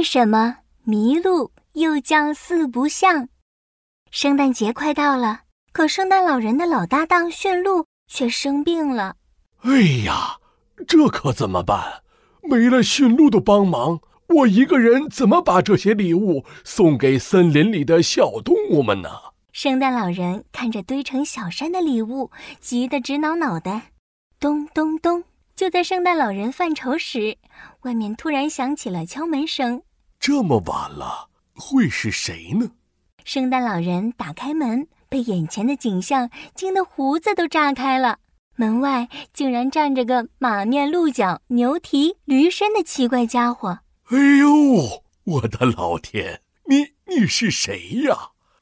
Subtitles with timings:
[0.00, 0.56] 为什么
[0.86, 3.28] 麋鹿又叫四不像？
[4.10, 5.42] 圣诞节快到了，
[5.72, 9.16] 可圣诞老人的老搭档驯鹿却生病了。
[9.58, 10.38] 哎呀，
[10.88, 12.02] 这可怎么办？
[12.42, 19.10] 没了驯鹿的帮忙，我一个人怎么把这些礼物送给森林里的小动物们呢？
[19.52, 23.92] 圣诞老人看着堆成小山的礼物，急得直挠脑袋。
[24.40, 25.24] 咚咚咚！
[25.54, 27.36] 就在圣诞老人犯愁时，
[27.82, 29.82] 外面突然响起了敲门声。
[30.20, 32.70] 这么晚了，会是谁呢？
[33.24, 38.18] 圣诞老人打开门，被眼前的景象惊得胡子都炸开了。
[38.56, 43.78] 门外竟然站着个马面鹿角、牛蹄驴身的奇怪家伙。
[44.10, 46.42] 哎呦，我的老天！
[46.66, 48.14] 你你是谁呀？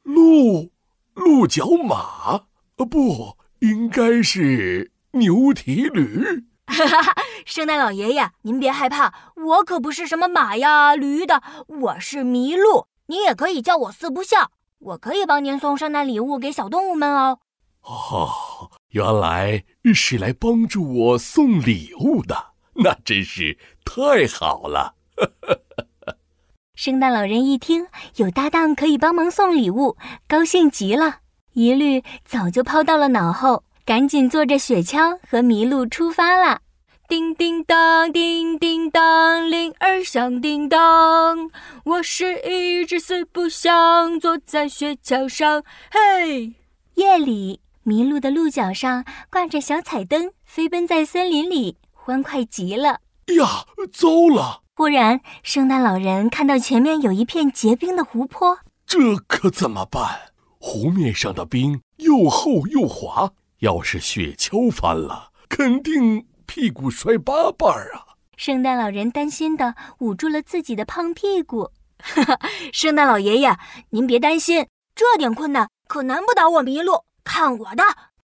[0.04, 0.70] 鹿，
[1.14, 2.44] 鹿角马？
[2.76, 6.44] 呃，不应该是牛蹄驴。
[6.68, 7.14] 哈哈，
[7.46, 12.86] 圣诞老爷爷，您别害怕，我可不是什么马呀、驴的，我是麋鹿。
[13.06, 17.38] 您也可以叫我四不像，我可以帮您送圣诞礼物给小动物们哦。
[17.82, 24.94] 哦，原来是来帮助我送礼物的，那真是太好了。
[26.76, 29.96] 圣诞老人一听有搭档可以帮忙送礼物，
[30.28, 31.20] 高兴极了，
[31.54, 33.64] 疑虑早就抛到了脑后。
[33.88, 36.60] 赶紧坐着雪橇和麋鹿出发了。
[37.08, 41.50] 叮叮当，叮叮当，铃儿响叮当。
[41.84, 45.64] 我是一只四不像，坐在雪橇上。
[45.90, 46.52] 嘿，
[46.96, 53.00] 夜里，麋鹿的鹿角上挂着小彩灯，飞奔在森林里，欢快极了。
[53.38, 54.64] 呀，糟了！
[54.76, 60.32] 忽然，圣诞老人看到前面有一片结冰的湖泊，这可怎么办？
[60.58, 63.32] 湖面上的冰又厚又滑。
[63.60, 68.14] 要是雪橇翻了，肯定屁股摔八瓣儿啊！
[68.36, 71.70] 圣诞老人担心的捂住了自己的胖屁股。
[71.98, 72.38] 哈哈，
[72.72, 73.56] 圣诞老爷爷，
[73.90, 77.02] 您别担心，这点困难可难不倒我麋鹿。
[77.24, 77.82] 看我的！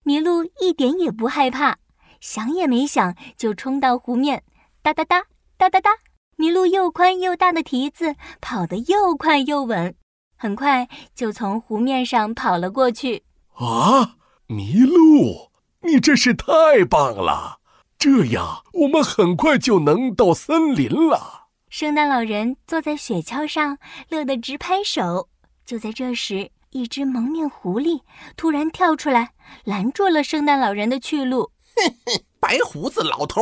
[0.04, 1.76] 麋鹿一点也不害怕，
[2.20, 4.44] 想也没想就冲到湖面，
[4.80, 5.24] 哒哒哒
[5.58, 5.90] 哒哒哒。
[6.38, 9.92] 麋鹿又宽又大的蹄子跑得又快又稳，
[10.38, 13.24] 很快就从湖面上跑了过去。
[13.54, 14.15] 啊！
[14.48, 15.50] 麋鹿，
[15.82, 17.58] 你真是太棒了！
[17.98, 21.48] 这样我们很快就能到森林了。
[21.68, 25.28] 圣诞老人坐在雪橇上，乐得直拍手。
[25.64, 28.02] 就在这时，一只蒙面狐狸
[28.36, 29.32] 突然跳出来，
[29.64, 31.50] 拦住了圣诞老人的去路。
[31.74, 33.40] 嘿嘿，白胡子老头，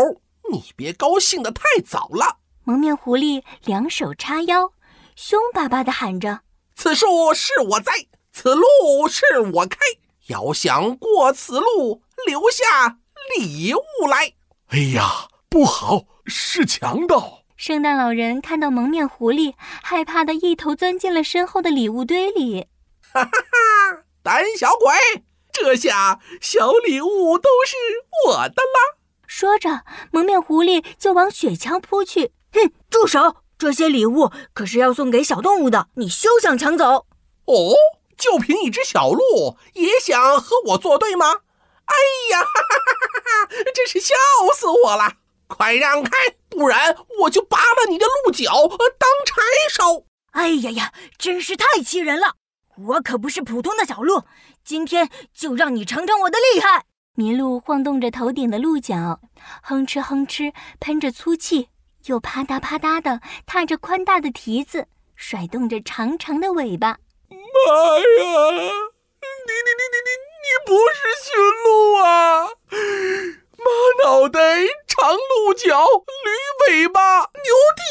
[0.50, 2.38] 你别高兴得太早了。
[2.64, 4.72] 蒙面狐狸两手叉腰，
[5.16, 6.40] 凶巴巴地喊着
[6.74, 7.92] ：“此树是我栽，
[8.32, 8.64] 此路
[9.06, 9.22] 是
[9.52, 9.76] 我开。”
[10.28, 12.98] 要想过此路，留下
[13.38, 14.32] 礼物来。
[14.68, 17.42] 哎呀，不好，是强盗！
[17.56, 22.66] 圣诞老人看到蒙面狐狸，害怕的一头钻进了身后的礼物堆里。
[23.12, 24.04] 哈哈哈！
[24.22, 27.76] 胆小鬼，这下小礼物都是
[28.26, 28.98] 我的啦！
[29.26, 32.32] 说着，蒙面狐狸就往雪橇扑去。
[32.52, 33.36] 哼，住手！
[33.56, 37.06] 这些礼物可是要送给小动物的，你休想抢走！
[37.44, 37.74] 哦。
[38.16, 41.40] 就凭一只小鹿也想和我作对吗？
[41.84, 41.94] 哎
[42.30, 43.64] 呀，哈哈哈哈哈！
[43.74, 44.14] 真是笑
[44.56, 45.14] 死我了！
[45.46, 46.10] 快让开，
[46.48, 48.50] 不然我就拔了你的鹿角
[48.98, 50.04] 当柴烧！
[50.30, 52.36] 哎呀呀，真是太气人了！
[52.86, 54.24] 我可不是普通的小鹿，
[54.64, 56.86] 今天就让你尝尝我的厉害！
[57.16, 59.20] 麋鹿晃动着头顶的鹿角，
[59.62, 61.68] 哼哧哼哧喷着粗气，
[62.06, 66.96] 又啪嗒啪嗒的踏着宽大的蹄子，甩动着长长的尾巴。
[67.54, 68.02] 妈呀！
[69.20, 70.10] 你你你你你
[70.42, 71.26] 你不是驯
[71.64, 72.48] 鹿啊！
[73.56, 73.70] 马
[74.02, 74.38] 脑袋，
[74.86, 76.30] 长鹿角，驴
[76.66, 77.82] 尾巴，牛蹄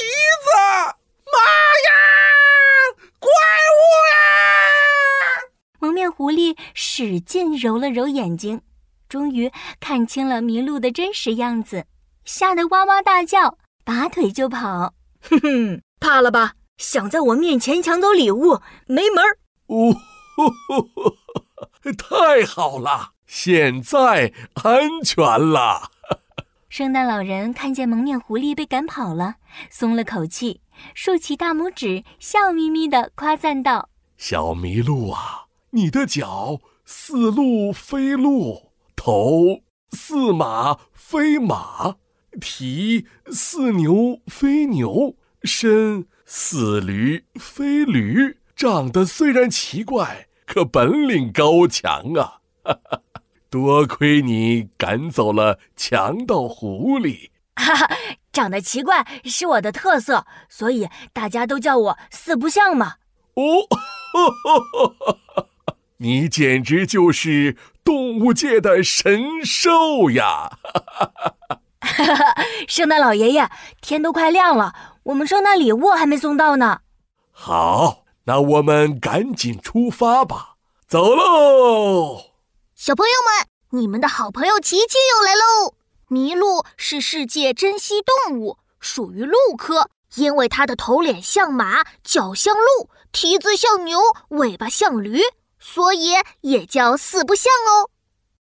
[0.43, 0.49] 子！
[1.31, 1.39] 妈
[1.87, 1.89] 呀！
[3.19, 3.81] 怪物
[4.11, 4.15] 呀！
[5.79, 8.61] 蒙面狐狸使劲揉了揉眼睛，
[9.07, 11.85] 终于看清了麋鹿的真实样子，
[12.25, 14.93] 吓得哇哇大叫，拔腿就跑。
[15.23, 16.53] 哼哼，怕了吧？
[16.77, 19.37] 想在我面前抢走礼物，没门儿！
[19.67, 19.95] 哦，
[21.97, 25.91] 太好了，现在安全了。
[26.69, 29.35] 圣诞老人看见蒙面狐狸被赶跑了，
[29.69, 30.61] 松了口气，
[30.95, 39.61] 竖起大拇指，笑眯眯地夸赞道：“小麋鹿啊，你的脚似鹿非鹿，头
[39.91, 41.97] 似马非马，
[42.41, 52.39] 蹄似牛非牛，身似驴非驴。”长得虽然奇怪，可本领高强啊！
[53.49, 57.29] 多亏你赶走了强盗狐狸。
[57.55, 57.95] 哈哈，
[58.31, 62.95] 长得奇怪是我的特色，所以大家都叫我四不像嘛。
[63.35, 63.43] 哦，
[65.97, 70.57] 你简直就是动物界的神兽呀！
[72.67, 73.49] 圣诞老爷爷，
[73.81, 74.73] 天都快亮了，
[75.03, 76.79] 我们圣诞礼物还没送到呢。
[77.31, 80.55] 好，那我们赶紧出发吧，
[80.87, 82.31] 走喽！
[82.73, 85.75] 小朋友们，你们的好朋友琪琪又来喽！
[86.09, 93.99] 麋鹿是世界珍稀动物，属于鹿科，因为它的头脸像马，脚像鹿，蹄子像牛，
[94.29, 95.19] 尾巴像驴，
[95.59, 97.89] 所以也叫四不像哦。